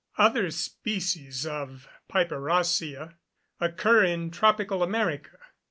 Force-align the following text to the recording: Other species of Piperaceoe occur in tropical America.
Other 0.17 0.49
species 0.49 1.45
of 1.45 1.87
Piperaceoe 2.11 3.13
occur 3.59 4.03
in 4.03 4.31
tropical 4.31 4.81
America. 4.81 5.37